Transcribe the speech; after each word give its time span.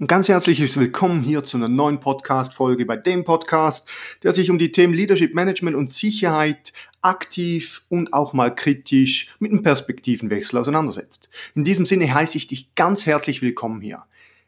Ein 0.00 0.06
ganz 0.06 0.30
herzliches 0.30 0.78
Willkommen 0.78 1.22
hier 1.22 1.44
zu 1.44 1.58
einer 1.58 1.68
neuen 1.68 2.00
Podcast-Folge 2.00 2.86
bei 2.86 2.96
dem 2.96 3.22
Podcast, 3.22 3.86
der 4.22 4.32
sich 4.32 4.48
um 4.48 4.58
die 4.58 4.72
Themen 4.72 4.94
Leadership 4.94 5.34
Management 5.34 5.76
und 5.76 5.92
Sicherheit 5.92 6.72
aktiv 7.02 7.84
und 7.90 8.14
auch 8.14 8.32
mal 8.32 8.54
kritisch 8.54 9.34
mit 9.40 9.52
einem 9.52 9.62
Perspektivenwechsel 9.62 10.58
auseinandersetzt. 10.58 11.28
In 11.54 11.66
diesem 11.66 11.84
Sinne 11.84 12.14
heiße 12.14 12.38
ich 12.38 12.46
dich 12.46 12.74
ganz 12.76 13.04
herzlich 13.04 13.42
willkommen 13.42 13.82
hier. 13.82 14.04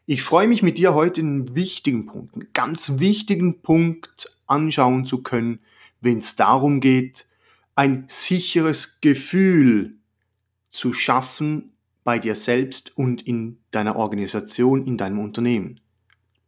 Ich 0.07 0.23
freue 0.23 0.47
mich 0.47 0.63
mit 0.63 0.79
dir 0.79 0.95
heute 0.95 1.21
einen 1.21 1.53
wichtigen 1.53 2.07
Punkt, 2.07 2.33
einen 2.33 2.47
ganz 2.53 2.93
wichtigen 2.97 3.61
Punkt 3.61 4.35
anschauen 4.47 5.05
zu 5.05 5.21
können, 5.21 5.59
wenn 6.01 6.17
es 6.17 6.35
darum 6.35 6.79
geht, 6.79 7.27
ein 7.75 8.05
sicheres 8.07 9.01
Gefühl 9.01 9.97
zu 10.71 10.93
schaffen 10.93 11.72
bei 12.03 12.19
dir 12.19 12.35
selbst 12.35 12.97
und 12.97 13.21
in 13.21 13.59
deiner 13.71 13.95
Organisation, 13.95 14.85
in 14.85 14.97
deinem 14.97 15.19
Unternehmen. 15.19 15.79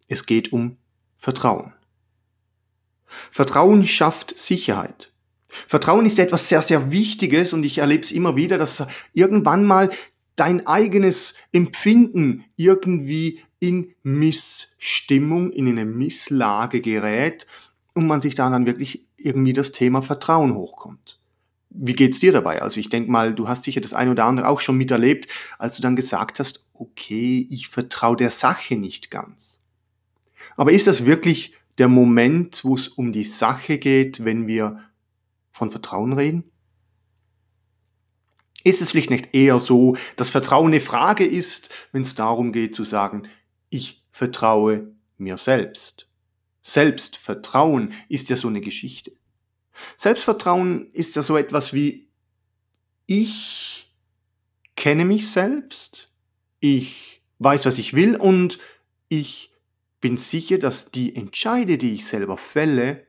Es 0.07 0.25
geht 0.25 0.51
um 0.51 0.77
Vertrauen. 1.17 1.73
Vertrauen 3.05 3.87
schafft 3.87 4.37
Sicherheit. 4.37 5.11
Vertrauen 5.47 6.05
ist 6.05 6.19
etwas 6.19 6.49
sehr, 6.49 6.61
sehr 6.61 6.91
Wichtiges 6.91 7.53
und 7.53 7.63
ich 7.63 7.77
erlebe 7.77 8.03
es 8.03 8.11
immer 8.11 8.35
wieder, 8.35 8.57
dass 8.57 8.85
irgendwann 9.13 9.63
mal 9.63 9.89
dein 10.35 10.67
eigenes 10.67 11.35
Empfinden 11.51 12.43
irgendwie 12.57 13.39
in 13.59 13.93
Missstimmung, 14.03 15.51
in 15.51 15.67
eine 15.67 15.85
Misslage 15.85 16.81
gerät 16.81 17.47
und 17.93 18.07
man 18.07 18.21
sich 18.21 18.35
da 18.35 18.49
dann 18.49 18.65
wirklich 18.65 19.05
irgendwie 19.17 19.53
das 19.53 19.71
Thema 19.71 20.01
Vertrauen 20.01 20.55
hochkommt. 20.55 21.19
Wie 21.77 21.93
geht's 21.93 22.19
dir 22.19 22.31
dabei? 22.31 22.61
Also 22.61 22.79
ich 22.79 22.89
denke 22.89 23.11
mal, 23.11 23.33
du 23.33 23.47
hast 23.47 23.63
sicher 23.63 23.81
das 23.81 23.93
eine 23.93 24.11
oder 24.11 24.25
andere 24.25 24.47
auch 24.47 24.59
schon 24.59 24.77
miterlebt, 24.77 25.31
als 25.59 25.75
du 25.75 25.81
dann 25.81 25.95
gesagt 25.95 26.39
hast, 26.39 26.67
okay, 26.73 27.47
ich 27.49 27.67
vertraue 27.67 28.15
der 28.15 28.31
Sache 28.31 28.75
nicht 28.75 29.11
ganz. 29.11 29.59
Aber 30.55 30.71
ist 30.71 30.87
das 30.87 31.05
wirklich 31.05 31.53
der 31.77 31.87
Moment, 31.87 32.63
wo 32.63 32.75
es 32.75 32.87
um 32.87 33.11
die 33.11 33.23
Sache 33.23 33.77
geht, 33.77 34.23
wenn 34.23 34.47
wir 34.47 34.79
von 35.51 35.71
Vertrauen 35.71 36.13
reden? 36.13 36.43
Ist 38.63 38.81
es 38.81 38.91
vielleicht 38.91 39.11
nicht 39.11 39.33
eher 39.33 39.59
so, 39.59 39.95
dass 40.15 40.31
Vertrauen 40.31 40.67
eine 40.67 40.81
Frage 40.81 41.25
ist, 41.25 41.69
wenn 41.91 42.01
es 42.01 42.15
darum 42.15 42.51
geht 42.51 42.73
zu 42.73 42.83
sagen, 42.83 43.27
ich 43.69 44.03
vertraue 44.11 44.95
mir 45.17 45.37
selbst? 45.37 46.07
Selbstvertrauen 46.63 47.93
ist 48.09 48.29
ja 48.29 48.35
so 48.35 48.47
eine 48.47 48.61
Geschichte. 48.61 49.11
Selbstvertrauen 49.97 50.91
ist 50.91 51.15
ja 51.15 51.21
so 51.21 51.37
etwas 51.37 51.73
wie, 51.73 52.07
ich 53.05 53.93
kenne 54.75 55.05
mich 55.05 55.29
selbst, 55.31 56.05
ich 56.59 57.21
weiß, 57.39 57.65
was 57.65 57.77
ich 57.77 57.93
will 57.93 58.15
und 58.15 58.59
ich 59.09 59.51
bin 60.01 60.17
sicher, 60.17 60.57
dass 60.57 60.91
die 60.91 61.15
Entscheide, 61.15 61.77
die 61.77 61.93
ich 61.93 62.05
selber 62.05 62.37
fälle, 62.37 63.05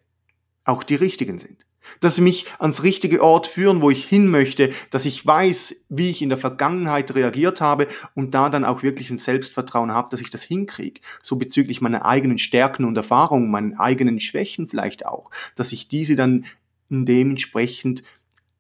auch 0.65 0.83
die 0.83 0.95
richtigen 0.97 1.39
sind 1.39 1.67
dass 2.01 2.17
sie 2.17 2.23
mich 2.23 2.47
ans 2.59 2.83
richtige 2.83 3.23
Ort 3.23 3.47
führen, 3.47 3.83
wo 3.83 3.91
ich 3.91 4.05
hin 4.05 4.29
möchte, 4.29 4.71
dass 4.91 5.05
ich 5.05 5.25
weiß, 5.25 5.77
wie 5.89 6.11
ich 6.11 6.23
in 6.23 6.29
der 6.29 6.39
Vergangenheit 6.39 7.15
reagiert 7.15 7.61
habe 7.61 7.87
und 8.15 8.35
da 8.35 8.49
dann 8.49 8.65
auch 8.65 8.83
wirklich 8.83 9.11
ein 9.11 9.19
Selbstvertrauen 9.19 9.93
habe, 9.93 10.09
dass 10.11 10.21
ich 10.21 10.31
das 10.31 10.43
hinkriege. 10.43 11.01
So 11.23 11.37
bezüglich 11.37 11.81
meiner 11.81 12.07
eigenen 12.07 12.39
Stärken 12.39 12.85
und 12.85 12.97
Erfahrungen, 12.97 13.51
meinen 13.51 13.79
eigenen 13.79 14.21
Schwächen 14.21 14.69
vielleicht 14.69 15.07
auch, 15.07 15.31
dass 15.55 15.73
ich 15.73 15.89
diese 15.89 16.17
dann 16.17 16.45
dementsprechend 16.89 18.03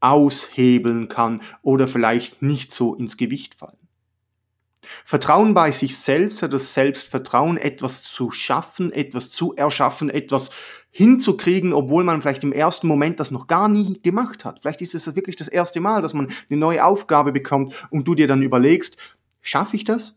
aushebeln 0.00 1.08
kann 1.08 1.42
oder 1.62 1.88
vielleicht 1.88 2.42
nicht 2.42 2.72
so 2.72 2.94
ins 2.94 3.16
Gewicht 3.16 3.54
fallen. 3.54 3.76
Vertrauen 5.04 5.54
bei 5.54 5.72
sich 5.72 5.98
selbst, 5.98 6.42
das 6.42 6.74
Selbstvertrauen, 6.74 7.56
etwas 7.56 8.02
zu 8.04 8.30
schaffen, 8.30 8.92
etwas 8.92 9.30
zu 9.30 9.54
erschaffen, 9.54 10.10
etwas 10.10 10.50
hinzukriegen, 10.96 11.74
obwohl 11.74 12.04
man 12.04 12.22
vielleicht 12.22 12.42
im 12.42 12.52
ersten 12.52 12.88
Moment 12.88 13.20
das 13.20 13.30
noch 13.30 13.48
gar 13.48 13.68
nie 13.68 14.00
gemacht 14.02 14.46
hat. 14.46 14.60
Vielleicht 14.60 14.80
ist 14.80 14.94
es 14.94 15.14
wirklich 15.14 15.36
das 15.36 15.46
erste 15.48 15.78
Mal, 15.78 16.00
dass 16.00 16.14
man 16.14 16.28
eine 16.48 16.58
neue 16.58 16.82
Aufgabe 16.82 17.32
bekommt 17.32 17.74
und 17.90 18.08
du 18.08 18.14
dir 18.14 18.26
dann 18.26 18.40
überlegst, 18.40 18.96
schaffe 19.42 19.76
ich 19.76 19.84
das? 19.84 20.16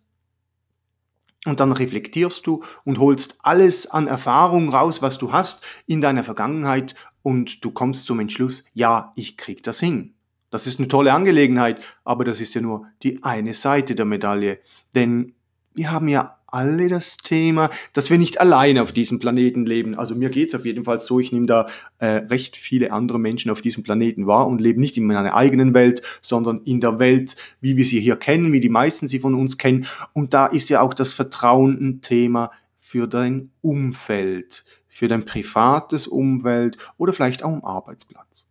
Und 1.45 1.59
dann 1.59 1.73
reflektierst 1.73 2.47
du 2.47 2.63
und 2.85 2.97
holst 2.97 3.39
alles 3.41 3.87
an 3.87 4.07
Erfahrung 4.07 4.69
raus, 4.69 5.01
was 5.01 5.17
du 5.17 5.33
hast 5.33 5.65
in 5.85 5.99
deiner 5.99 6.23
Vergangenheit 6.23 6.95
und 7.23 7.65
du 7.65 7.71
kommst 7.71 8.05
zum 8.05 8.21
Entschluss, 8.21 8.63
ja, 8.73 9.11
ich 9.17 9.35
krieg 9.35 9.61
das 9.63 9.81
hin. 9.81 10.13
Das 10.49 10.65
ist 10.65 10.79
eine 10.79 10.87
tolle 10.87 11.13
Angelegenheit, 11.13 11.83
aber 12.05 12.23
das 12.23 12.39
ist 12.39 12.55
ja 12.55 12.61
nur 12.61 12.87
die 13.03 13.21
eine 13.21 13.53
Seite 13.53 13.95
der 13.95 14.05
Medaille. 14.05 14.59
Denn 14.95 15.33
wir 15.73 15.91
haben 15.91 16.07
ja 16.07 16.38
alle 16.53 16.89
das 16.89 17.17
Thema, 17.17 17.69
dass 17.93 18.09
wir 18.09 18.17
nicht 18.17 18.39
alleine 18.39 18.83
auf 18.83 18.91
diesem 18.91 19.19
Planeten 19.19 19.65
leben. 19.65 19.95
Also 19.95 20.15
mir 20.15 20.29
geht's 20.29 20.55
auf 20.55 20.65
jeden 20.65 20.83
Fall 20.83 20.99
so, 20.99 21.19
ich 21.19 21.31
nehme 21.31 21.45
da 21.45 21.67
äh, 21.99 22.07
recht 22.07 22.57
viele 22.57 22.91
andere 22.91 23.19
Menschen 23.19 23.51
auf 23.51 23.61
diesem 23.61 23.83
Planeten 23.83 24.27
wahr 24.27 24.47
und 24.47 24.61
lebe 24.61 24.79
nicht 24.79 24.97
in 24.97 25.05
meiner 25.05 25.33
eigenen 25.33 25.73
Welt, 25.73 26.01
sondern 26.21 26.61
in 26.63 26.81
der 26.81 26.99
Welt, 26.99 27.35
wie 27.61 27.77
wir 27.77 27.85
sie 27.85 27.99
hier 27.99 28.15
kennen, 28.15 28.51
wie 28.53 28.59
die 28.59 28.69
meisten 28.69 29.07
sie 29.07 29.19
von 29.19 29.35
uns 29.35 29.57
kennen. 29.57 29.85
Und 30.13 30.33
da 30.33 30.45
ist 30.45 30.69
ja 30.69 30.81
auch 30.81 30.93
das 30.93 31.13
Vertrauen 31.13 31.77
ein 31.79 32.01
Thema 32.01 32.51
für 32.77 33.07
dein 33.07 33.51
Umfeld, 33.61 34.65
für 34.87 35.07
dein 35.07 35.25
privates 35.25 36.07
Umfeld 36.07 36.77
oder 36.97 37.13
vielleicht 37.13 37.43
auch 37.43 37.53
im 37.53 37.63
Arbeitsplatz. 37.63 38.47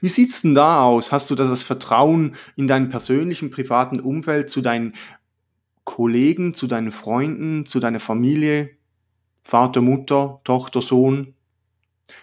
Wie 0.00 0.08
sieht's 0.08 0.42
denn 0.42 0.54
da 0.54 0.82
aus? 0.82 1.12
Hast 1.12 1.30
du 1.30 1.34
das 1.34 1.62
Vertrauen 1.62 2.34
in 2.56 2.68
deinem 2.68 2.88
persönlichen, 2.88 3.50
privaten 3.50 4.00
Umfeld 4.00 4.50
zu 4.50 4.60
deinen 4.60 4.94
Kollegen, 5.88 6.52
zu 6.52 6.66
deinen 6.66 6.92
Freunden, 6.92 7.64
zu 7.64 7.80
deiner 7.80 7.98
Familie, 7.98 8.76
Vater, 9.42 9.80
Mutter, 9.80 10.42
Tochter, 10.44 10.82
Sohn? 10.82 11.32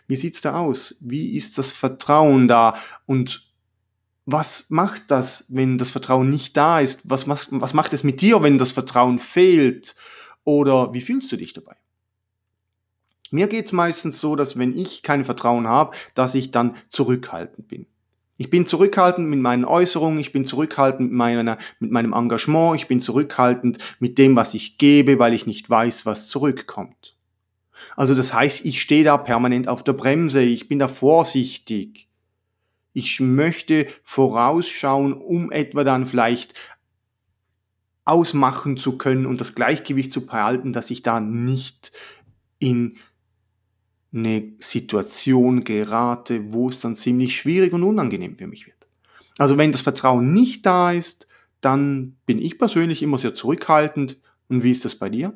Wie 0.07 0.15
sieht's 0.15 0.41
da 0.41 0.59
aus? 0.59 0.97
Wie 1.01 1.35
ist 1.35 1.57
das 1.57 1.71
Vertrauen 1.71 2.47
da? 2.47 2.75
Und 3.07 3.51
was 4.27 4.69
macht 4.69 5.09
das, 5.09 5.45
wenn 5.47 5.79
das 5.79 5.89
Vertrauen 5.89 6.29
nicht 6.29 6.55
da 6.55 6.79
ist? 6.79 7.09
Was 7.09 7.25
macht, 7.25 7.47
was 7.49 7.73
macht 7.73 7.93
es 7.93 8.03
mit 8.03 8.21
dir, 8.21 8.43
wenn 8.43 8.59
das 8.59 8.71
Vertrauen 8.71 9.17
fehlt? 9.17 9.95
Oder 10.43 10.93
wie 10.93 11.01
fühlst 11.01 11.31
du 11.31 11.35
dich 11.35 11.53
dabei? 11.53 11.75
Mir 13.31 13.47
geht's 13.47 13.71
meistens 13.71 14.21
so, 14.21 14.35
dass 14.35 14.59
wenn 14.59 14.77
ich 14.77 15.01
kein 15.01 15.25
Vertrauen 15.25 15.67
habe, 15.67 15.97
dass 16.13 16.35
ich 16.35 16.51
dann 16.51 16.75
zurückhaltend 16.89 17.67
bin. 17.67 17.87
Ich 18.37 18.49
bin 18.49 18.65
zurückhaltend 18.65 19.29
mit 19.29 19.39
meinen 19.39 19.63
Äußerungen, 19.63 20.19
ich 20.19 20.33
bin 20.33 20.45
zurückhaltend 20.45 21.09
mit, 21.09 21.17
meiner, 21.17 21.57
mit 21.79 21.91
meinem 21.91 22.13
Engagement, 22.13 22.75
ich 22.75 22.87
bin 22.87 22.99
zurückhaltend 22.99 23.77
mit 23.99 24.17
dem, 24.17 24.35
was 24.35 24.53
ich 24.53 24.77
gebe, 24.77 25.19
weil 25.19 25.33
ich 25.33 25.45
nicht 25.45 25.69
weiß, 25.69 26.05
was 26.05 26.27
zurückkommt. 26.27 27.15
Also 27.95 28.13
das 28.13 28.33
heißt, 28.33 28.65
ich 28.65 28.81
stehe 28.81 29.03
da 29.03 29.17
permanent 29.17 29.67
auf 29.67 29.83
der 29.83 29.93
Bremse, 29.93 30.41
ich 30.41 30.67
bin 30.67 30.79
da 30.79 30.87
vorsichtig. 30.87 32.09
Ich 32.93 33.19
möchte 33.19 33.87
vorausschauen, 34.03 35.13
um 35.13 35.51
etwa 35.51 35.83
dann 35.83 36.05
vielleicht 36.05 36.53
ausmachen 38.05 38.77
zu 38.77 38.97
können 38.97 39.25
und 39.25 39.41
das 39.41 39.55
Gleichgewicht 39.55 40.11
zu 40.11 40.25
behalten, 40.25 40.73
dass 40.73 40.91
ich 40.91 41.01
da 41.01 41.19
nicht 41.19 41.91
in 42.59 42.97
eine 44.15 44.53
Situation 44.59 45.63
gerate, 45.63 46.53
wo 46.53 46.69
es 46.69 46.79
dann 46.79 46.95
ziemlich 46.95 47.37
schwierig 47.37 47.73
und 47.73 47.83
unangenehm 47.83 48.35
für 48.37 48.47
mich 48.47 48.65
wird. 48.65 48.87
Also 49.37 49.57
wenn 49.57 49.71
das 49.71 49.81
Vertrauen 49.81 50.33
nicht 50.33 50.65
da 50.65 50.91
ist, 50.91 51.27
dann 51.61 52.15
bin 52.25 52.39
ich 52.39 52.57
persönlich 52.57 53.03
immer 53.03 53.17
sehr 53.17 53.33
zurückhaltend. 53.33 54.21
Und 54.47 54.63
wie 54.63 54.71
ist 54.71 54.85
das 54.85 54.95
bei 54.95 55.09
dir? 55.09 55.33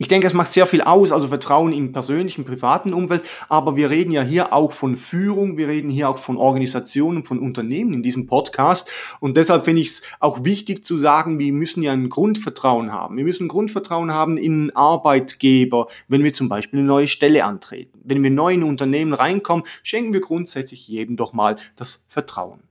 Ich 0.00 0.08
denke, 0.08 0.26
es 0.26 0.32
macht 0.32 0.50
sehr 0.50 0.66
viel 0.66 0.80
aus, 0.80 1.12
also 1.12 1.28
Vertrauen 1.28 1.74
im 1.74 1.92
persönlichen, 1.92 2.46
privaten 2.46 2.94
Umfeld, 2.94 3.22
aber 3.50 3.76
wir 3.76 3.90
reden 3.90 4.12
ja 4.12 4.22
hier 4.22 4.54
auch 4.54 4.72
von 4.72 4.96
Führung, 4.96 5.58
wir 5.58 5.68
reden 5.68 5.90
hier 5.90 6.08
auch 6.08 6.16
von 6.16 6.38
Organisationen, 6.38 7.22
von 7.22 7.38
Unternehmen 7.38 7.92
in 7.92 8.02
diesem 8.02 8.26
Podcast 8.26 8.88
und 9.20 9.36
deshalb 9.36 9.66
finde 9.66 9.82
ich 9.82 9.88
es 9.88 10.02
auch 10.18 10.42
wichtig 10.42 10.86
zu 10.86 10.96
sagen, 10.96 11.38
wir 11.38 11.52
müssen 11.52 11.82
ja 11.82 11.92
ein 11.92 12.08
Grundvertrauen 12.08 12.90
haben. 12.90 13.18
Wir 13.18 13.24
müssen 13.24 13.46
Grundvertrauen 13.46 14.10
haben 14.10 14.38
in 14.38 14.74
Arbeitgeber, 14.74 15.88
wenn 16.08 16.24
wir 16.24 16.32
zum 16.32 16.48
Beispiel 16.48 16.78
eine 16.78 16.88
neue 16.88 17.06
Stelle 17.06 17.44
antreten. 17.44 18.00
Wenn 18.02 18.22
wir 18.22 18.30
neu 18.30 18.54
in 18.54 18.62
Unternehmen 18.62 19.12
reinkommen, 19.12 19.66
schenken 19.82 20.14
wir 20.14 20.22
grundsätzlich 20.22 20.88
jedem 20.88 21.18
doch 21.18 21.34
mal 21.34 21.56
das 21.76 22.06
Vertrauen. 22.08 22.62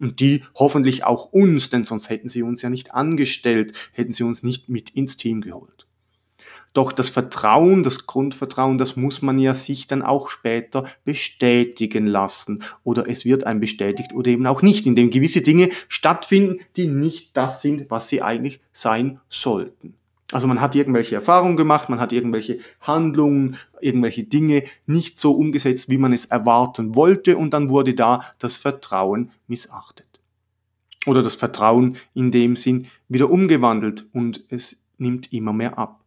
Und 0.00 0.18
die 0.18 0.42
hoffentlich 0.54 1.04
auch 1.04 1.26
uns, 1.26 1.68
denn 1.68 1.84
sonst 1.84 2.08
hätten 2.08 2.30
sie 2.30 2.42
uns 2.42 2.62
ja 2.62 2.70
nicht 2.70 2.94
angestellt, 2.94 3.74
hätten 3.92 4.14
sie 4.14 4.22
uns 4.22 4.42
nicht 4.42 4.70
mit 4.70 4.88
ins 4.88 5.18
Team 5.18 5.42
geholt. 5.42 5.86
Doch 6.74 6.90
das 6.92 7.08
Vertrauen, 7.08 7.84
das 7.84 8.06
Grundvertrauen, 8.06 8.78
das 8.78 8.96
muss 8.96 9.22
man 9.22 9.38
ja 9.38 9.54
sich 9.54 9.86
dann 9.86 10.02
auch 10.02 10.28
später 10.28 10.84
bestätigen 11.04 12.06
lassen. 12.06 12.62
Oder 12.82 13.08
es 13.08 13.24
wird 13.24 13.44
einem 13.44 13.60
bestätigt 13.60 14.12
oder 14.12 14.30
eben 14.30 14.46
auch 14.46 14.60
nicht, 14.60 14.84
indem 14.84 15.10
gewisse 15.10 15.40
Dinge 15.40 15.70
stattfinden, 15.88 16.58
die 16.76 16.88
nicht 16.88 17.36
das 17.36 17.62
sind, 17.62 17.90
was 17.90 18.08
sie 18.08 18.22
eigentlich 18.22 18.60
sein 18.72 19.20
sollten. 19.28 19.94
Also 20.32 20.48
man 20.48 20.60
hat 20.60 20.74
irgendwelche 20.74 21.14
Erfahrungen 21.14 21.56
gemacht, 21.56 21.88
man 21.88 22.00
hat 22.00 22.12
irgendwelche 22.12 22.58
Handlungen, 22.80 23.56
irgendwelche 23.80 24.24
Dinge 24.24 24.64
nicht 24.86 25.18
so 25.18 25.30
umgesetzt, 25.30 25.90
wie 25.90 25.98
man 25.98 26.12
es 26.12 26.24
erwarten 26.24 26.96
wollte 26.96 27.36
und 27.36 27.54
dann 27.54 27.68
wurde 27.68 27.94
da 27.94 28.24
das 28.40 28.56
Vertrauen 28.56 29.30
missachtet. 29.46 30.08
Oder 31.06 31.22
das 31.22 31.36
Vertrauen 31.36 31.98
in 32.14 32.32
dem 32.32 32.56
Sinn 32.56 32.88
wieder 33.08 33.30
umgewandelt 33.30 34.06
und 34.12 34.42
es 34.48 34.82
nimmt 34.98 35.32
immer 35.32 35.52
mehr 35.52 35.78
ab. 35.78 36.03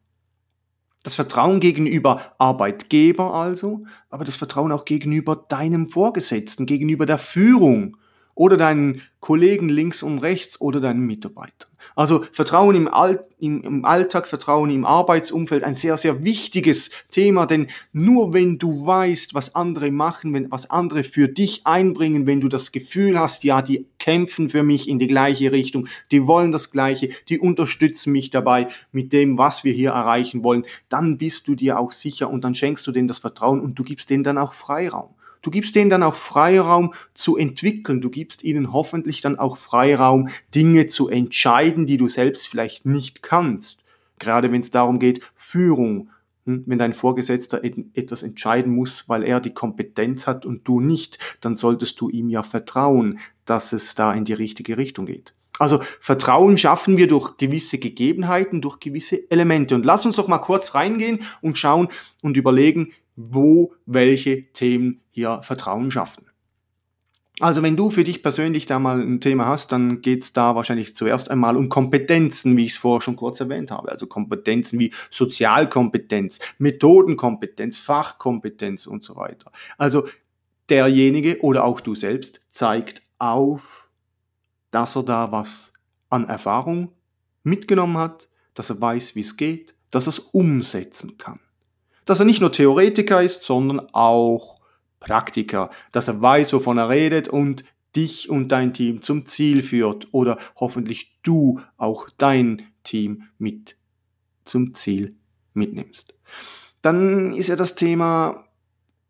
Das 1.07 1.15
Vertrauen 1.15 1.61
gegenüber 1.61 2.33
Arbeitgeber 2.37 3.33
also, 3.33 3.79
aber 4.09 4.25
das 4.25 4.35
Vertrauen 4.35 4.73
auch 4.73 4.83
gegenüber 4.83 5.37
deinem 5.47 5.87
Vorgesetzten, 5.87 6.65
gegenüber 6.65 7.05
der 7.05 7.17
Führung 7.17 7.95
oder 8.37 8.55
deinen 8.55 9.01
Kollegen 9.19 9.67
links 9.67 10.03
und 10.03 10.19
rechts 10.19 10.61
oder 10.61 10.79
deinen 10.79 11.05
Mitarbeitern. 11.05 11.71
Also 11.95 12.23
Vertrauen 12.31 12.75
im, 12.75 12.87
All 12.87 13.23
im, 13.39 13.63
im, 13.63 13.85
Alltag, 13.85 14.27
Vertrauen 14.27 14.69
im 14.69 14.85
Arbeitsumfeld, 14.85 15.63
ein 15.63 15.75
sehr, 15.75 15.97
sehr 15.97 16.23
wichtiges 16.23 16.91
Thema, 17.09 17.47
denn 17.47 17.67
nur 17.91 18.33
wenn 18.33 18.59
du 18.59 18.85
weißt, 18.85 19.33
was 19.33 19.55
andere 19.55 19.89
machen, 19.89 20.33
wenn, 20.33 20.51
was 20.51 20.69
andere 20.69 21.03
für 21.03 21.27
dich 21.27 21.65
einbringen, 21.65 22.27
wenn 22.27 22.39
du 22.39 22.47
das 22.47 22.71
Gefühl 22.71 23.19
hast, 23.19 23.43
ja, 23.43 23.63
die 23.63 23.87
kämpfen 23.97 24.49
für 24.49 24.61
mich 24.61 24.87
in 24.87 24.99
die 24.99 25.07
gleiche 25.07 25.51
Richtung, 25.51 25.87
die 26.11 26.27
wollen 26.27 26.51
das 26.51 26.71
Gleiche, 26.71 27.09
die 27.29 27.39
unterstützen 27.39 28.11
mich 28.11 28.29
dabei 28.29 28.67
mit 28.91 29.13
dem, 29.13 29.39
was 29.39 29.63
wir 29.63 29.73
hier 29.73 29.91
erreichen 29.91 30.43
wollen, 30.43 30.63
dann 30.89 31.17
bist 31.17 31.47
du 31.47 31.55
dir 31.55 31.79
auch 31.79 31.91
sicher 31.91 32.29
und 32.29 32.43
dann 32.43 32.53
schenkst 32.53 32.85
du 32.85 32.91
denen 32.91 33.07
das 33.07 33.19
Vertrauen 33.19 33.59
und 33.59 33.79
du 33.79 33.83
gibst 33.83 34.11
denen 34.11 34.23
dann 34.23 34.37
auch 34.37 34.53
Freiraum. 34.53 35.16
Du 35.41 35.51
gibst 35.51 35.75
denen 35.75 35.89
dann 35.89 36.03
auch 36.03 36.15
Freiraum 36.15 36.93
zu 37.13 37.37
entwickeln. 37.37 38.01
Du 38.01 38.09
gibst 38.09 38.43
ihnen 38.43 38.73
hoffentlich 38.73 39.21
dann 39.21 39.39
auch 39.39 39.57
Freiraum, 39.57 40.29
Dinge 40.53 40.87
zu 40.87 41.09
entscheiden, 41.09 41.85
die 41.85 41.97
du 41.97 42.07
selbst 42.07 42.47
vielleicht 42.47 42.85
nicht 42.85 43.21
kannst. 43.21 43.83
Gerade 44.19 44.51
wenn 44.51 44.61
es 44.61 44.71
darum 44.71 44.99
geht, 44.99 45.21
Führung. 45.35 46.09
Hm, 46.45 46.63
wenn 46.65 46.79
dein 46.79 46.93
Vorgesetzter 46.93 47.61
etwas 47.63 48.23
entscheiden 48.23 48.73
muss, 48.73 49.09
weil 49.09 49.23
er 49.23 49.41
die 49.41 49.53
Kompetenz 49.53 50.25
hat 50.27 50.45
und 50.45 50.67
du 50.67 50.79
nicht, 50.79 51.19
dann 51.41 51.55
solltest 51.55 51.99
du 51.99 52.09
ihm 52.09 52.29
ja 52.29 52.41
vertrauen, 52.41 53.19
dass 53.45 53.73
es 53.73 53.95
da 53.95 54.13
in 54.13 54.25
die 54.25 54.33
richtige 54.33 54.77
Richtung 54.77 55.05
geht. 55.05 55.33
Also 55.59 55.81
Vertrauen 55.99 56.57
schaffen 56.57 56.97
wir 56.97 57.07
durch 57.07 57.37
gewisse 57.37 57.79
Gegebenheiten, 57.79 58.61
durch 58.61 58.79
gewisse 58.79 59.29
Elemente. 59.29 59.75
Und 59.75 59.85
lass 59.85 60.05
uns 60.05 60.15
doch 60.15 60.27
mal 60.27 60.37
kurz 60.37 60.75
reingehen 60.75 61.19
und 61.41 61.57
schauen 61.57 61.89
und 62.21 62.37
überlegen, 62.37 62.93
wo 63.17 63.73
welche 63.85 64.53
Themen 64.53 65.01
hier 65.09 65.41
Vertrauen 65.41 65.91
schaffen. 65.91 66.27
Also 67.39 67.61
wenn 67.61 67.75
du 67.75 67.91
für 67.91 68.03
dich 68.03 68.23
persönlich 68.23 68.65
da 68.65 68.79
mal 68.79 68.99
ein 68.99 69.21
Thema 69.21 69.45
hast, 69.45 69.71
dann 69.71 70.01
geht's 70.01 70.33
da 70.33 70.55
wahrscheinlich 70.55 70.95
zuerst 70.95 71.29
einmal 71.29 71.55
um 71.55 71.69
Kompetenzen, 71.69 72.57
wie 72.57 72.65
ich 72.65 72.71
es 72.73 72.77
vorher 72.77 73.01
schon 73.01 73.15
kurz 73.15 73.39
erwähnt 73.39 73.69
habe. 73.69 73.91
Also 73.91 74.07
Kompetenzen 74.07 74.79
wie 74.79 74.91
Sozialkompetenz, 75.11 76.39
Methodenkompetenz, 76.57 77.77
Fachkompetenz 77.77 78.87
und 78.87 79.03
so 79.03 79.15
weiter. 79.15 79.51
Also 79.77 80.07
derjenige 80.69 81.39
oder 81.41 81.63
auch 81.63 81.79
du 81.79 81.93
selbst 81.93 82.41
zeigt 82.49 83.03
auf, 83.19 83.89
dass 84.71 84.95
er 84.95 85.03
da 85.03 85.31
was 85.31 85.73
an 86.09 86.27
Erfahrung 86.27 86.91
mitgenommen 87.43 87.97
hat, 87.97 88.29
dass 88.55 88.71
er 88.71 88.81
weiß, 88.81 89.15
wie 89.15 89.21
es 89.21 89.37
geht, 89.37 89.75
dass 89.91 90.07
er 90.07 90.09
es 90.09 90.19
umsetzen 90.19 91.19
kann 91.19 91.39
dass 92.07 92.19
er 92.19 92.25
nicht 92.25 92.41
nur 92.41 92.51
Theoretiker 92.51 93.21
ist, 93.21 93.43
sondern 93.43 93.87
auch 93.93 94.59
Praktiker, 94.99 95.69
dass 95.91 96.07
er 96.07 96.21
weiß, 96.21 96.53
wovon 96.53 96.77
er 96.77 96.89
redet 96.89 97.27
und 97.27 97.63
dich 97.95 98.29
und 98.29 98.51
dein 98.51 98.73
Team 98.73 99.01
zum 99.01 99.25
Ziel 99.25 99.61
führt 99.61 100.07
oder 100.11 100.37
hoffentlich 100.55 101.19
du 101.23 101.61
auch 101.77 102.09
dein 102.17 102.63
Team 102.83 103.23
mit 103.37 103.77
zum 104.45 104.73
Ziel 104.73 105.15
mitnimmst. 105.53 106.13
Dann 106.81 107.33
ist 107.33 107.47
ja 107.47 107.55
das 107.55 107.75
Thema 107.75 108.46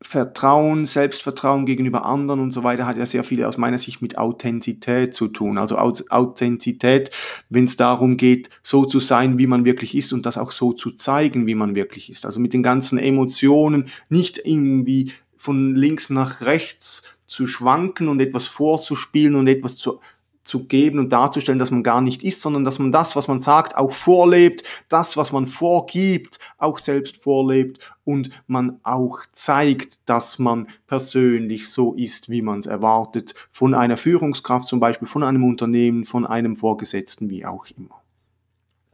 Vertrauen, 0.01 0.85
Selbstvertrauen 0.85 1.65
gegenüber 1.65 2.05
anderen 2.05 2.39
und 2.39 2.51
so 2.51 2.63
weiter 2.63 2.85
hat 2.85 2.97
ja 2.97 3.05
sehr 3.05 3.23
viel 3.23 3.43
aus 3.43 3.57
meiner 3.57 3.79
Sicht 3.79 4.01
mit 4.01 4.17
Authentizität 4.17 5.13
zu 5.13 5.27
tun. 5.27 5.57
Also 5.57 5.77
Authentizität, 5.77 7.09
wenn 7.49 7.63
es 7.63 7.77
darum 7.77 8.15
geht, 8.15 8.49
so 8.61 8.85
zu 8.85 8.99
sein, 8.99 9.39
wie 9.39 9.47
man 9.47 9.65
wirklich 9.65 9.95
ist 9.95 10.13
und 10.13 10.25
das 10.27 10.37
auch 10.37 10.51
so 10.51 10.71
zu 10.71 10.91
zeigen, 10.91 11.47
wie 11.47 11.55
man 11.55 11.73
wirklich 11.73 12.11
ist. 12.11 12.25
Also 12.27 12.39
mit 12.39 12.53
den 12.53 12.61
ganzen 12.61 12.99
Emotionen 12.99 13.85
nicht 14.09 14.39
irgendwie 14.43 15.13
von 15.35 15.75
links 15.75 16.11
nach 16.11 16.41
rechts 16.41 17.03
zu 17.25 17.47
schwanken 17.47 18.07
und 18.07 18.21
etwas 18.21 18.45
vorzuspielen 18.45 19.35
und 19.35 19.47
etwas 19.47 19.77
zu 19.77 19.99
zu 20.47 20.63
geben 20.63 20.97
und 20.99 21.09
darzustellen, 21.09 21.59
dass 21.59 21.71
man 21.71 21.83
gar 21.83 22.01
nicht 22.01 22.23
ist, 22.23 22.41
sondern 22.41 22.63
dass 22.63 22.79
man 22.79 22.91
das, 22.91 23.15
was 23.15 23.27
man 23.27 23.39
sagt, 23.39 23.75
auch 23.75 23.91
vorlebt, 23.91 24.63
das, 24.87 25.17
was 25.17 25.31
man 25.31 25.45
vorgibt, 25.45 26.39
auch 26.57 26.79
selbst 26.79 27.21
vorlebt 27.21 27.79
und 28.05 28.29
man 28.47 28.79
auch 28.83 29.19
zeigt, 29.33 30.09
dass 30.09 30.39
man 30.39 30.67
persönlich 30.87 31.69
so 31.69 31.93
ist, 31.93 32.29
wie 32.29 32.41
man 32.41 32.59
es 32.59 32.65
erwartet, 32.65 33.35
von 33.51 33.73
einer 33.73 33.97
Führungskraft 33.97 34.65
zum 34.65 34.79
Beispiel, 34.79 35.07
von 35.07 35.23
einem 35.23 35.43
Unternehmen, 35.43 36.05
von 36.05 36.25
einem 36.25 36.55
Vorgesetzten, 36.55 37.29
wie 37.29 37.45
auch 37.45 37.67
immer. 37.77 38.01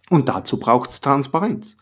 Und 0.09 0.29
dazu 0.29 0.59
braucht 0.59 0.89
es 0.89 1.01
Transparenz. 1.01 1.77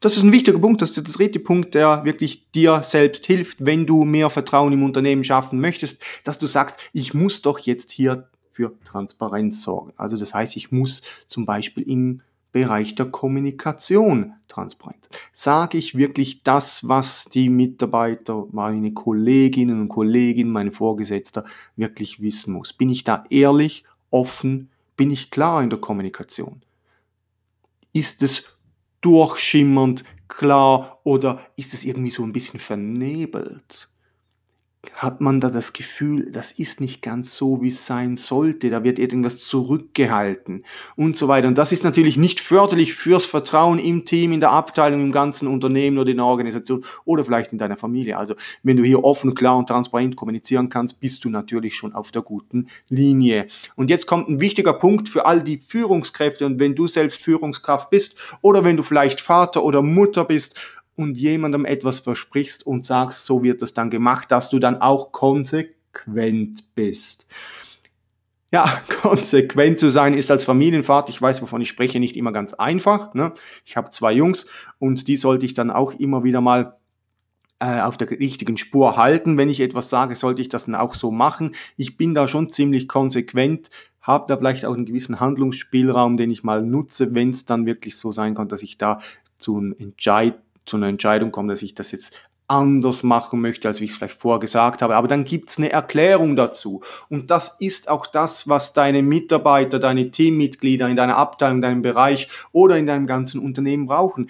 Das 0.00 0.16
ist 0.16 0.22
ein 0.22 0.32
wichtiger 0.32 0.58
Punkt, 0.58 0.82
das 0.82 0.90
ist 0.90 0.96
der 0.96 1.04
dritte 1.04 1.40
Punkt, 1.40 1.74
der 1.74 2.04
wirklich 2.04 2.50
dir 2.52 2.82
selbst 2.82 3.26
hilft, 3.26 3.64
wenn 3.64 3.86
du 3.86 4.04
mehr 4.04 4.30
Vertrauen 4.30 4.72
im 4.72 4.82
Unternehmen 4.82 5.24
schaffen 5.24 5.60
möchtest, 5.60 6.02
dass 6.24 6.38
du 6.38 6.46
sagst, 6.46 6.78
ich 6.92 7.14
muss 7.14 7.42
doch 7.42 7.58
jetzt 7.58 7.92
hier 7.92 8.28
für 8.56 8.72
Transparenz 8.86 9.62
sorgen. 9.62 9.92
Also 9.96 10.16
das 10.16 10.32
heißt, 10.32 10.56
ich 10.56 10.72
muss 10.72 11.02
zum 11.26 11.44
Beispiel 11.44 11.82
im 11.82 12.22
Bereich 12.52 12.94
der 12.94 13.04
Kommunikation 13.04 14.32
transparent. 14.48 15.10
Sage 15.30 15.76
ich 15.76 15.94
wirklich 15.94 16.42
das, 16.42 16.88
was 16.88 17.26
die 17.26 17.50
Mitarbeiter, 17.50 18.46
meine 18.50 18.94
Kolleginnen 18.94 19.82
und 19.82 19.88
Kollegen, 19.88 20.50
meine 20.50 20.72
Vorgesetzter 20.72 21.44
wirklich 21.76 22.22
wissen 22.22 22.54
muss? 22.54 22.72
Bin 22.72 22.88
ich 22.88 23.04
da 23.04 23.24
ehrlich, 23.28 23.84
offen? 24.10 24.70
Bin 24.96 25.10
ich 25.10 25.30
klar 25.30 25.62
in 25.62 25.68
der 25.68 25.80
Kommunikation? 25.80 26.62
Ist 27.92 28.22
es 28.22 28.44
durchschimmernd 29.02 30.04
klar 30.26 31.00
oder 31.04 31.40
ist 31.56 31.74
es 31.74 31.84
irgendwie 31.84 32.10
so 32.10 32.22
ein 32.22 32.32
bisschen 32.32 32.58
vernebelt? 32.58 33.90
Hat 34.94 35.20
man 35.20 35.40
da 35.40 35.50
das 35.50 35.72
Gefühl, 35.72 36.30
das 36.30 36.52
ist 36.52 36.80
nicht 36.80 37.02
ganz 37.02 37.34
so, 37.36 37.62
wie 37.62 37.68
es 37.68 37.86
sein 37.86 38.16
sollte, 38.16 38.70
da 38.70 38.84
wird 38.84 38.98
irgendwas 38.98 39.38
zurückgehalten 39.38 40.64
und 40.96 41.16
so 41.16 41.28
weiter. 41.28 41.48
Und 41.48 41.58
das 41.58 41.72
ist 41.72 41.84
natürlich 41.84 42.16
nicht 42.16 42.40
förderlich 42.40 42.94
fürs 42.94 43.24
Vertrauen 43.24 43.78
im 43.78 44.04
Team, 44.04 44.32
in 44.32 44.40
der 44.40 44.52
Abteilung, 44.52 45.00
im 45.00 45.12
ganzen 45.12 45.48
Unternehmen 45.48 45.98
oder 45.98 46.10
in 46.10 46.18
der 46.18 46.26
Organisation 46.26 46.84
oder 47.04 47.24
vielleicht 47.24 47.52
in 47.52 47.58
deiner 47.58 47.76
Familie. 47.76 48.16
Also 48.16 48.34
wenn 48.62 48.76
du 48.76 48.84
hier 48.84 49.04
offen, 49.04 49.34
klar 49.34 49.56
und 49.56 49.68
transparent 49.68 50.16
kommunizieren 50.16 50.68
kannst, 50.68 51.00
bist 51.00 51.24
du 51.24 51.30
natürlich 51.30 51.76
schon 51.76 51.94
auf 51.94 52.10
der 52.10 52.22
guten 52.22 52.68
Linie. 52.88 53.46
Und 53.74 53.90
jetzt 53.90 54.06
kommt 54.06 54.28
ein 54.28 54.40
wichtiger 54.40 54.72
Punkt 54.72 55.08
für 55.08 55.26
all 55.26 55.42
die 55.42 55.58
Führungskräfte 55.58 56.46
und 56.46 56.58
wenn 56.58 56.74
du 56.74 56.86
selbst 56.86 57.22
Führungskraft 57.22 57.90
bist 57.90 58.16
oder 58.40 58.64
wenn 58.64 58.76
du 58.76 58.82
vielleicht 58.82 59.20
Vater 59.20 59.64
oder 59.64 59.82
Mutter 59.82 60.24
bist 60.24 60.54
und 60.96 61.18
jemandem 61.18 61.64
etwas 61.64 62.00
versprichst 62.00 62.66
und 62.66 62.84
sagst, 62.84 63.24
so 63.24 63.42
wird 63.42 63.62
das 63.62 63.74
dann 63.74 63.90
gemacht, 63.90 64.30
dass 64.32 64.50
du 64.50 64.58
dann 64.58 64.80
auch 64.80 65.12
konsequent 65.12 66.74
bist. 66.74 67.26
Ja, 68.50 68.80
konsequent 69.02 69.78
zu 69.78 69.90
sein 69.90 70.14
ist 70.14 70.30
als 70.30 70.44
Familienvater, 70.44 71.10
ich 71.10 71.20
weiß, 71.20 71.42
wovon 71.42 71.60
ich 71.60 71.68
spreche, 71.68 72.00
nicht 72.00 72.16
immer 72.16 72.32
ganz 72.32 72.54
einfach. 72.54 73.14
Ne? 73.14 73.32
Ich 73.64 73.76
habe 73.76 73.90
zwei 73.90 74.12
Jungs 74.12 74.46
und 74.78 75.08
die 75.08 75.16
sollte 75.16 75.46
ich 75.46 75.54
dann 75.54 75.70
auch 75.70 75.92
immer 75.92 76.24
wieder 76.24 76.40
mal 76.40 76.76
äh, 77.58 77.80
auf 77.80 77.96
der 77.96 78.10
richtigen 78.10 78.56
Spur 78.56 78.96
halten. 78.96 79.38
Wenn 79.38 79.48
ich 79.48 79.60
etwas 79.60 79.90
sage, 79.90 80.14
sollte 80.14 80.42
ich 80.42 80.48
das 80.48 80.66
dann 80.66 80.74
auch 80.74 80.94
so 80.94 81.10
machen. 81.10 81.54
Ich 81.76 81.96
bin 81.96 82.14
da 82.14 82.28
schon 82.28 82.48
ziemlich 82.48 82.88
konsequent, 82.88 83.70
habe 84.00 84.26
da 84.28 84.36
vielleicht 84.36 84.64
auch 84.64 84.74
einen 84.74 84.86
gewissen 84.86 85.20
Handlungsspielraum, 85.20 86.16
den 86.16 86.30
ich 86.30 86.44
mal 86.44 86.62
nutze, 86.62 87.14
wenn 87.14 87.30
es 87.30 87.44
dann 87.44 87.66
wirklich 87.66 87.96
so 87.96 88.12
sein 88.12 88.34
kann, 88.34 88.48
dass 88.48 88.62
ich 88.62 88.78
da 88.78 89.00
zu, 89.38 89.56
einem 89.56 89.74
Entscheid, 89.78 90.38
zu 90.66 90.76
einer 90.76 90.88
Entscheidung 90.88 91.32
komme, 91.32 91.52
dass 91.52 91.62
ich 91.62 91.74
das 91.74 91.92
jetzt 91.92 92.14
anders 92.48 93.02
machen 93.02 93.40
möchte, 93.40 93.68
als 93.68 93.80
ich 93.80 93.90
es 93.90 93.96
vielleicht 93.96 94.20
vorher 94.20 94.40
gesagt 94.40 94.82
habe. 94.82 94.96
Aber 94.96 95.08
dann 95.08 95.24
gibt 95.24 95.50
es 95.50 95.58
eine 95.58 95.72
Erklärung 95.72 96.36
dazu. 96.36 96.80
Und 97.08 97.30
das 97.30 97.56
ist 97.58 97.88
auch 97.88 98.06
das, 98.06 98.48
was 98.48 98.72
deine 98.72 99.02
Mitarbeiter, 99.02 99.78
deine 99.78 100.10
Teammitglieder 100.10 100.88
in 100.88 100.96
deiner 100.96 101.16
Abteilung, 101.16 101.56
in 101.56 101.62
deinem 101.62 101.82
Bereich 101.82 102.28
oder 102.52 102.76
in 102.76 102.86
deinem 102.86 103.06
ganzen 103.06 103.40
Unternehmen 103.40 103.86
brauchen. 103.86 104.28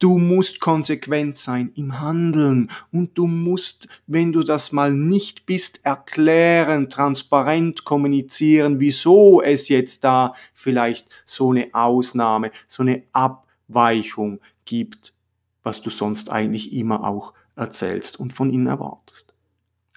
Du 0.00 0.18
musst 0.18 0.58
konsequent 0.58 1.36
sein 1.36 1.70
im 1.76 2.00
Handeln 2.00 2.72
und 2.90 3.16
du 3.16 3.28
musst, 3.28 3.86
wenn 4.08 4.32
du 4.32 4.42
das 4.42 4.72
mal 4.72 4.92
nicht 4.92 5.46
bist, 5.46 5.86
erklären, 5.86 6.90
transparent 6.90 7.84
kommunizieren, 7.84 8.80
wieso 8.80 9.40
es 9.40 9.68
jetzt 9.68 10.02
da 10.02 10.34
vielleicht 10.54 11.06
so 11.24 11.52
eine 11.52 11.68
Ausnahme, 11.72 12.50
so 12.66 12.82
eine 12.82 13.04
Abweichung 13.12 14.40
gibt, 14.64 15.14
was 15.62 15.82
du 15.82 15.90
sonst 15.90 16.30
eigentlich 16.30 16.72
immer 16.72 17.04
auch 17.04 17.32
erzählst 17.56 18.18
und 18.18 18.32
von 18.32 18.50
ihnen 18.50 18.66
erwartest. 18.66 19.34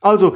Also, 0.01 0.35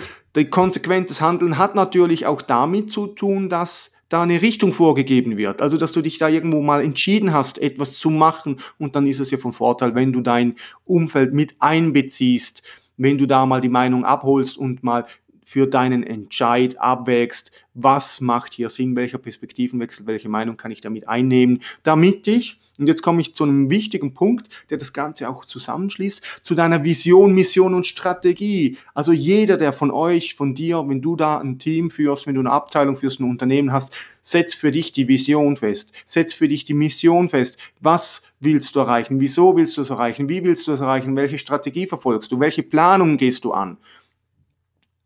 konsequentes 0.49 1.21
Handeln 1.21 1.57
hat 1.57 1.75
natürlich 1.75 2.25
auch 2.25 2.41
damit 2.41 2.89
zu 2.89 3.07
tun, 3.07 3.49
dass 3.49 3.91
da 4.07 4.23
eine 4.23 4.41
Richtung 4.41 4.73
vorgegeben 4.73 5.37
wird. 5.37 5.61
Also, 5.61 5.77
dass 5.77 5.91
du 5.91 6.01
dich 6.01 6.17
da 6.17 6.27
irgendwo 6.27 6.61
mal 6.61 6.83
entschieden 6.83 7.33
hast, 7.33 7.59
etwas 7.59 7.93
zu 7.93 8.09
machen 8.09 8.57
und 8.79 8.95
dann 8.95 9.05
ist 9.05 9.19
es 9.19 9.31
ja 9.31 9.37
von 9.37 9.53
Vorteil, 9.53 9.93
wenn 9.93 10.11
du 10.11 10.21
dein 10.21 10.55
Umfeld 10.85 11.33
mit 11.33 11.55
einbeziehst, 11.59 12.63
wenn 12.97 13.17
du 13.17 13.27
da 13.27 13.45
mal 13.45 13.61
die 13.61 13.69
Meinung 13.69 14.05
abholst 14.05 14.57
und 14.57 14.83
mal 14.83 15.05
für 15.49 15.65
deinen 15.65 16.03
Entscheid 16.03 16.79
abwägst, 16.79 17.51
was 17.73 18.21
macht 18.21 18.53
hier 18.53 18.69
Sinn, 18.69 18.95
welcher 18.95 19.17
Perspektivenwechsel, 19.17 20.05
welche 20.05 20.29
Meinung 20.29 20.57
kann 20.57 20.69
ich 20.69 20.79
damit 20.79 21.07
einnehmen, 21.07 21.63
damit 21.81 22.27
ich, 22.27 22.59
und 22.77 22.85
jetzt 22.85 23.01
komme 23.01 23.21
ich 23.21 23.33
zu 23.33 23.45
einem 23.45 23.71
wichtigen 23.71 24.13
Punkt, 24.13 24.47
der 24.69 24.77
das 24.77 24.93
Ganze 24.93 25.27
auch 25.27 25.45
zusammenschließt, 25.45 26.41
zu 26.43 26.53
deiner 26.53 26.83
Vision, 26.83 27.33
Mission 27.33 27.73
und 27.73 27.87
Strategie. 27.87 28.77
Also 28.93 29.11
jeder, 29.11 29.57
der 29.57 29.73
von 29.73 29.89
euch, 29.89 30.35
von 30.35 30.53
dir, 30.53 30.87
wenn 30.87 31.01
du 31.01 31.15
da 31.15 31.39
ein 31.39 31.57
Team 31.57 31.89
führst, 31.89 32.27
wenn 32.27 32.35
du 32.35 32.41
eine 32.41 32.51
Abteilung 32.51 32.95
führst, 32.95 33.19
ein 33.19 33.27
Unternehmen 33.27 33.73
hast, 33.73 33.91
setz 34.21 34.53
für 34.53 34.71
dich 34.71 34.91
die 34.91 35.07
Vision 35.07 35.57
fest, 35.57 35.93
setz 36.05 36.35
für 36.35 36.47
dich 36.47 36.63
die 36.65 36.75
Mission 36.75 37.27
fest. 37.27 37.57
Was 37.79 38.21
willst 38.39 38.75
du 38.75 38.81
erreichen? 38.81 39.19
Wieso 39.19 39.57
willst 39.57 39.77
du 39.77 39.81
es 39.81 39.89
erreichen? 39.89 40.29
Wie 40.29 40.43
willst 40.43 40.67
du 40.67 40.73
es 40.73 40.81
erreichen? 40.81 41.15
Welche 41.15 41.39
Strategie 41.39 41.87
verfolgst 41.87 42.31
du? 42.31 42.39
Welche 42.39 42.61
Planungen 42.61 43.17
gehst 43.17 43.45
du 43.45 43.51
an? 43.51 43.77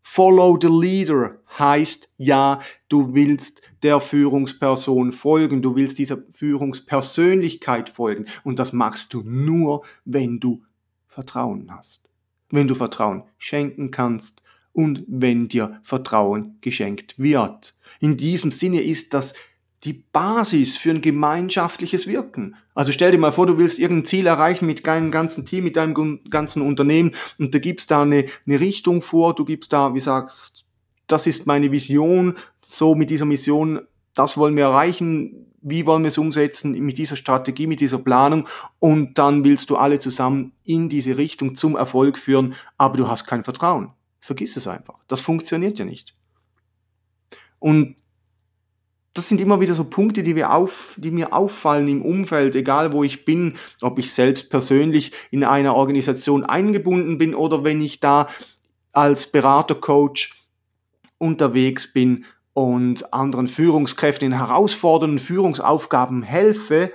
Follow 0.06 0.58
the 0.60 0.68
leader 0.68 1.40
heißt 1.58 2.10
ja, 2.18 2.60
du 2.90 3.14
willst 3.14 3.62
der 3.82 4.02
Führungsperson 4.02 5.12
folgen, 5.12 5.62
du 5.62 5.76
willst 5.76 5.98
dieser 5.98 6.18
Führungspersönlichkeit 6.30 7.88
folgen 7.88 8.26
und 8.44 8.58
das 8.58 8.74
machst 8.74 9.14
du 9.14 9.22
nur, 9.24 9.82
wenn 10.04 10.40
du 10.40 10.62
Vertrauen 11.06 11.70
hast. 11.70 12.10
Wenn 12.50 12.68
du 12.68 12.74
Vertrauen 12.74 13.24
schenken 13.38 13.90
kannst 13.90 14.42
und 14.72 15.04
wenn 15.08 15.48
dir 15.48 15.80
Vertrauen 15.82 16.58
geschenkt 16.60 17.18
wird. 17.18 17.74
In 17.98 18.18
diesem 18.18 18.50
Sinne 18.50 18.82
ist 18.82 19.14
das 19.14 19.32
die 19.84 19.92
Basis 19.92 20.76
für 20.76 20.90
ein 20.90 21.02
gemeinschaftliches 21.02 22.06
Wirken. 22.06 22.56
Also 22.74 22.90
stell 22.90 23.12
dir 23.12 23.18
mal 23.18 23.32
vor, 23.32 23.46
du 23.46 23.58
willst 23.58 23.78
irgendein 23.78 24.06
Ziel 24.06 24.26
erreichen 24.26 24.66
mit 24.66 24.86
deinem 24.86 25.10
ganzen 25.10 25.44
Team, 25.44 25.64
mit 25.64 25.76
deinem 25.76 26.20
ganzen 26.30 26.62
Unternehmen 26.62 27.12
und 27.38 27.52
du 27.52 27.60
gibst 27.60 27.90
da 27.90 28.02
eine, 28.02 28.26
eine 28.46 28.60
Richtung 28.60 29.02
vor, 29.02 29.34
du 29.34 29.44
gibst 29.44 29.72
da, 29.72 29.94
wie 29.94 30.00
sagst, 30.00 30.64
das 31.06 31.26
ist 31.26 31.46
meine 31.46 31.70
Vision, 31.70 32.34
so 32.62 32.94
mit 32.94 33.10
dieser 33.10 33.26
Mission, 33.26 33.80
das 34.14 34.36
wollen 34.36 34.56
wir 34.56 34.64
erreichen, 34.64 35.46
wie 35.60 35.86
wollen 35.86 36.02
wir 36.02 36.08
es 36.08 36.18
umsetzen 36.18 36.72
mit 36.72 36.98
dieser 36.98 37.16
Strategie, 37.16 37.66
mit 37.66 37.80
dieser 37.80 37.98
Planung 37.98 38.48
und 38.78 39.18
dann 39.18 39.44
willst 39.44 39.70
du 39.70 39.76
alle 39.76 39.98
zusammen 39.98 40.52
in 40.64 40.88
diese 40.88 41.18
Richtung 41.18 41.56
zum 41.56 41.76
Erfolg 41.76 42.18
führen, 42.18 42.54
aber 42.78 42.96
du 42.96 43.08
hast 43.08 43.26
kein 43.26 43.44
Vertrauen. 43.44 43.90
Vergiss 44.20 44.56
es 44.56 44.66
einfach. 44.66 44.96
Das 45.08 45.20
funktioniert 45.20 45.78
ja 45.78 45.84
nicht. 45.84 46.14
Und 47.58 47.96
das 49.14 49.28
sind 49.28 49.40
immer 49.40 49.60
wieder 49.60 49.74
so 49.74 49.84
Punkte, 49.84 50.24
die, 50.24 50.44
auf, 50.44 50.94
die 50.96 51.12
mir 51.12 51.32
auffallen 51.32 51.86
im 51.86 52.02
Umfeld, 52.02 52.56
egal 52.56 52.92
wo 52.92 53.04
ich 53.04 53.24
bin, 53.24 53.54
ob 53.80 53.98
ich 54.00 54.12
selbst 54.12 54.50
persönlich 54.50 55.12
in 55.30 55.44
einer 55.44 55.76
Organisation 55.76 56.44
eingebunden 56.44 57.16
bin 57.16 57.34
oder 57.34 57.62
wenn 57.62 57.80
ich 57.80 58.00
da 58.00 58.26
als 58.92 59.30
Beratercoach 59.30 60.32
unterwegs 61.18 61.92
bin 61.92 62.24
und 62.54 63.14
anderen 63.14 63.46
Führungskräften 63.46 64.26
in 64.26 64.38
herausfordernden 64.38 65.20
Führungsaufgaben 65.20 66.24
helfe, 66.24 66.92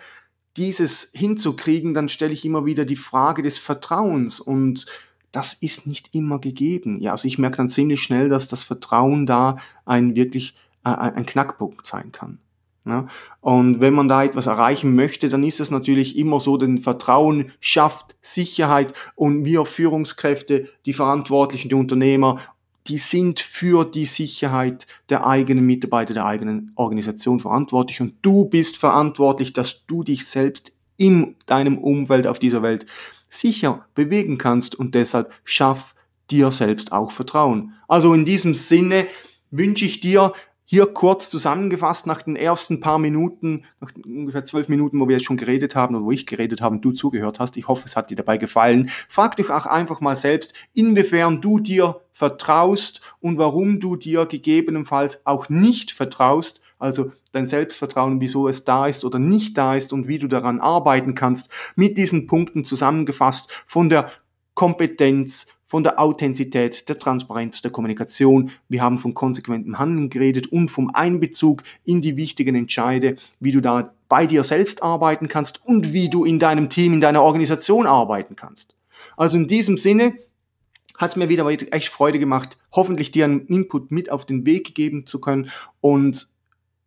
dieses 0.57 1.11
hinzukriegen, 1.13 1.93
dann 1.93 2.09
stelle 2.09 2.33
ich 2.33 2.43
immer 2.43 2.65
wieder 2.65 2.83
die 2.83 2.97
Frage 2.97 3.43
des 3.43 3.59
Vertrauens 3.59 4.41
und 4.41 4.85
das 5.31 5.53
ist 5.53 5.87
nicht 5.87 6.13
immer 6.13 6.39
gegeben. 6.39 6.99
Ja, 6.99 7.11
also 7.11 7.27
ich 7.27 7.37
merke 7.37 7.57
dann 7.57 7.69
ziemlich 7.69 8.01
schnell, 8.01 8.27
dass 8.27 8.49
das 8.49 8.63
Vertrauen 8.63 9.25
da 9.25 9.57
ein 9.85 10.15
wirklich 10.15 10.55
ein 10.83 11.25
Knackpunkt 11.25 11.85
sein 11.85 12.11
kann. 12.11 12.39
Ja? 12.85 13.05
Und 13.41 13.81
wenn 13.81 13.93
man 13.93 14.07
da 14.07 14.23
etwas 14.23 14.47
erreichen 14.47 14.95
möchte, 14.95 15.29
dann 15.29 15.43
ist 15.43 15.59
es 15.59 15.71
natürlich 15.71 16.17
immer 16.17 16.39
so, 16.39 16.57
denn 16.57 16.77
Vertrauen 16.77 17.51
schafft 17.59 18.15
Sicherheit 18.21 18.93
und 19.15 19.45
wir 19.45 19.65
Führungskräfte, 19.65 20.69
die 20.85 20.93
Verantwortlichen, 20.93 21.69
die 21.69 21.75
Unternehmer, 21.75 22.39
die 22.87 22.97
sind 22.97 23.39
für 23.39 23.85
die 23.85 24.05
Sicherheit 24.05 24.87
der 25.09 25.27
eigenen 25.27 25.65
Mitarbeiter, 25.65 26.13
der 26.13 26.25
eigenen 26.25 26.71
Organisation 26.75 27.39
verantwortlich 27.39 28.01
und 28.01 28.15
du 28.21 28.45
bist 28.45 28.77
verantwortlich, 28.77 29.53
dass 29.53 29.85
du 29.85 30.03
dich 30.03 30.25
selbst 30.25 30.71
in 30.97 31.35
deinem 31.45 31.77
Umfeld 31.77 32.25
auf 32.25 32.39
dieser 32.39 32.63
Welt 32.63 32.85
sicher 33.29 33.85
bewegen 33.93 34.37
kannst 34.37 34.75
und 34.75 34.95
deshalb 34.95 35.31
schaff 35.43 35.93
dir 36.31 36.51
selbst 36.51 36.91
auch 36.91 37.11
Vertrauen. 37.11 37.73
Also 37.87 38.13
in 38.13 38.25
diesem 38.25 38.53
Sinne 38.53 39.05
wünsche 39.51 39.85
ich 39.85 39.99
dir 39.99 40.33
hier 40.71 40.85
kurz 40.85 41.31
zusammengefasst 41.31 42.05
nach 42.05 42.21
den 42.21 42.35
ersten 42.35 42.79
paar 42.79 42.99
Minuten, 42.99 43.63
nach 43.79 43.91
ungefähr 44.05 44.43
zwölf 44.43 44.69
Minuten, 44.69 44.99
wo 44.99 45.07
wir 45.07 45.15
jetzt 45.15 45.25
schon 45.25 45.35
geredet 45.35 45.75
haben 45.75 45.95
oder 45.95 46.05
wo 46.05 46.11
ich 46.11 46.27
geredet 46.27 46.61
habe 46.61 46.75
und 46.75 46.85
du 46.85 46.91
zugehört 46.91 47.39
hast. 47.39 47.57
Ich 47.57 47.67
hoffe, 47.67 47.85
es 47.87 47.95
hat 47.95 48.11
dir 48.11 48.15
dabei 48.15 48.37
gefallen. 48.37 48.91
Frag 49.07 49.35
dich 49.35 49.49
auch 49.49 49.65
einfach 49.65 49.99
mal 49.99 50.15
selbst, 50.15 50.53
inwiefern 50.73 51.41
du 51.41 51.57
dir 51.57 52.01
vertraust 52.13 53.01
und 53.19 53.39
warum 53.39 53.79
du 53.79 53.95
dir 53.95 54.27
gegebenenfalls 54.27 55.25
auch 55.25 55.49
nicht 55.49 55.91
vertraust. 55.91 56.61
Also 56.77 57.13
dein 57.31 57.47
Selbstvertrauen, 57.47 58.21
wieso 58.21 58.47
es 58.47 58.63
da 58.63 58.85
ist 58.85 59.03
oder 59.03 59.17
nicht 59.17 59.57
da 59.57 59.73
ist 59.73 59.91
und 59.91 60.07
wie 60.07 60.19
du 60.19 60.27
daran 60.27 60.59
arbeiten 60.59 61.15
kannst. 61.15 61.51
Mit 61.75 61.97
diesen 61.97 62.27
Punkten 62.27 62.63
zusammengefasst 62.63 63.51
von 63.65 63.89
der 63.89 64.11
Kompetenz, 64.53 65.47
von 65.69 65.83
der 65.83 65.99
Authentizität, 65.99 66.89
der 66.89 66.97
Transparenz, 66.97 67.61
der 67.61 67.69
Kommunikation. 67.69 68.49
Wir 68.69 68.81
haben 68.81 68.97
von 68.97 69.13
konsequentem 69.13 69.77
Handeln 69.77 70.09
geredet 70.09 70.47
und 70.47 70.69
vom 70.69 70.89
Einbezug 70.95 71.61
in 71.85 72.01
die 72.01 72.17
wichtigen 72.17 72.55
Entscheide, 72.55 73.17
wie 73.39 73.51
du 73.51 73.61
da 73.61 73.93
bei 74.07 74.25
dir 74.25 74.43
selbst 74.43 74.81
arbeiten 74.81 75.27
kannst 75.27 75.63
und 75.63 75.93
wie 75.93 76.09
du 76.09 76.25
in 76.25 76.39
deinem 76.39 76.69
Team, 76.69 76.93
in 76.93 77.01
deiner 77.01 77.21
Organisation 77.21 77.85
arbeiten 77.85 78.35
kannst. 78.35 78.73
Also 79.15 79.37
in 79.37 79.47
diesem 79.47 79.77
Sinne 79.77 80.15
hat 80.97 81.11
es 81.11 81.15
mir 81.15 81.29
wieder 81.29 81.47
echt 81.47 81.89
Freude 81.89 82.17
gemacht, 82.17 82.57
hoffentlich 82.71 83.11
dir 83.11 83.25
einen 83.25 83.45
Input 83.45 83.91
mit 83.91 84.11
auf 84.11 84.25
den 84.25 84.47
Weg 84.47 84.73
geben 84.73 85.05
zu 85.05 85.21
können 85.21 85.51
und 85.81 86.29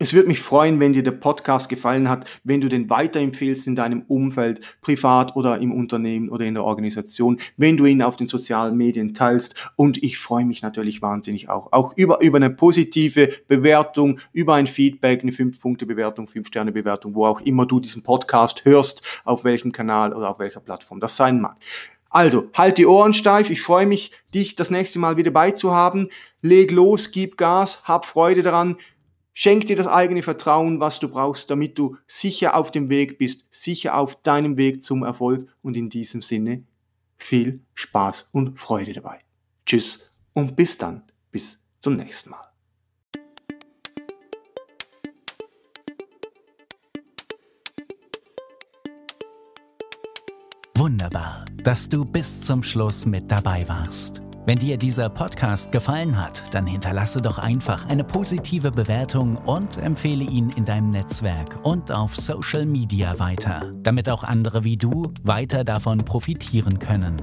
es 0.03 0.13
würde 0.13 0.29
mich 0.29 0.41
freuen, 0.41 0.81
wenn 0.81 0.93
dir 0.93 1.03
der 1.03 1.13
Podcast 1.13 1.69
gefallen 1.69 2.09
hat, 2.09 2.29
wenn 2.45 2.61
du 2.61 2.69
den 2.69 2.91
weiterempfehlst 2.91 3.67
in 3.67 3.77
deinem 3.77 4.03
Umfeld, 4.03 4.79
privat 4.81 5.37
oder 5.37 5.59
im 5.59 5.73
Unternehmen 5.73 6.29
oder 6.29 6.45
in 6.45 6.55
der 6.55 6.65
Organisation, 6.65 7.39
wenn 7.57 7.77
du 7.77 7.87
ihn 7.87 8.03
auf 8.03 8.17
den 8.17 8.27
sozialen 8.27 8.77
Medien 8.77 9.15
teilst. 9.15 9.55
Und 9.77 10.03
ich 10.03 10.19
freue 10.19 10.45
mich 10.45 10.63
natürlich 10.63 11.03
wahnsinnig 11.03 11.49
auch, 11.49 11.73
auch 11.73 11.97
über, 11.97 12.21
über 12.21 12.37
eine 12.37 12.51
positive 12.51 13.31
Bewertung, 13.49 14.19
über 14.33 14.55
ein 14.55 14.67
Feedback, 14.67 15.23
eine 15.23 15.33
5-Punkte-Bewertung, 15.33 16.27
5-Sterne-Bewertung, 16.27 17.15
wo 17.15 17.27
auch 17.27 17.41
immer 17.41 17.67
du 17.67 17.81
diesen 17.81 18.03
Podcast 18.03 18.65
hörst, 18.65 19.03
auf 19.25 19.45
welchem 19.45 19.73
Kanal 19.73 20.13
oder 20.13 20.31
auf 20.31 20.39
welcher 20.39 20.61
Plattform 20.61 21.01
das 21.01 21.17
sein 21.17 21.41
mag. 21.41 21.57
Also, 22.11 22.51
halt 22.55 22.77
die 22.77 22.87
Ohren 22.87 23.15
steif. 23.15 23.49
Ich 23.49 23.63
freue 23.63 23.87
mich, 23.87 24.13
dich 24.35 24.55
das 24.55 24.71
nächste 24.71 24.99
Mal 24.99 25.17
wieder 25.17 25.31
beizuhaben. 25.31 26.11
Leg 26.43 26.71
los, 26.71 27.11
gib 27.11 27.39
Gas, 27.39 27.83
hab 27.85 28.05
Freude 28.05 28.43
daran. 28.43 28.77
Schenk 29.35 29.67
dir 29.67 29.77
das 29.77 29.87
eigene 29.87 30.23
Vertrauen, 30.23 30.79
was 30.79 31.01
du 31.01 31.09
brauchst, 31.09 31.51
damit 31.51 31.79
du 31.79 31.97
sicher 32.07 32.55
auf 32.55 32.71
dem 32.71 32.91
Weg 32.91 33.19
bist, 33.19 33.47
sicher 33.51 33.97
auf 33.97 34.17
deinem 34.17 34.59
Weg 34.59 34.83
zum 34.83 35.03
Erfolg 35.03 35.49
und 35.63 35.77
in 35.77 35.89
diesem 35.89 36.21
Sinne 36.21 36.65
viel 37.17 37.61
Spaß 37.75 38.29
und 38.33 38.59
Freude 38.61 38.93
dabei. 38.93 39.21
Tschüss 39.65 40.11
und 40.35 40.55
bis 40.55 40.77
dann, 40.77 41.03
bis 41.31 41.65
zum 41.81 41.97
nächsten 41.97 42.31
Mal. 42.31 42.53
Wunderbar, 50.77 51.45
dass 51.63 51.89
du 51.89 52.05
bis 52.05 52.41
zum 52.41 52.63
Schluss 52.63 53.07
mit 53.07 53.31
dabei 53.31 53.67
warst. 53.69 54.21
Wenn 54.45 54.59
dir 54.59 54.77
dieser 54.77 55.09
Podcast 55.09 55.71
gefallen 55.71 56.21
hat, 56.21 56.43
dann 56.53 56.67
hinterlasse 56.67 57.21
doch 57.23 57.39
einfach 57.39 57.89
eine 57.89 58.03
positive 58.03 58.73
Bewertung 58.73 59.37
und 59.37 59.77
empfehle 59.77 60.25
ihn 60.25 60.51
in 60.57 60.65
deinem 60.65 60.91
Netzwerk 60.91 61.65
und 61.65 61.93
auf 61.93 62.17
Social 62.17 62.67
Media 62.67 63.21
weiter, 63.21 63.73
damit 63.85 64.09
auch 64.09 64.25
andere 64.25 64.65
wie 64.65 64.77
du 64.77 65.13
weiter 65.23 65.63
davon 65.63 65.99
profitieren 65.99 66.81
können. 66.81 67.23